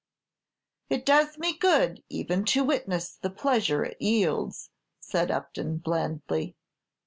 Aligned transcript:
"It 0.89 1.05
does 1.05 1.37
me 1.37 1.55
good 1.55 2.01
even 2.09 2.43
to 2.45 2.63
witness 2.63 3.13
the 3.17 3.29
pleasure 3.29 3.83
it 3.85 4.01
yields," 4.01 4.71
said 4.99 5.29
Upton, 5.29 5.77
blandly. 5.77 6.55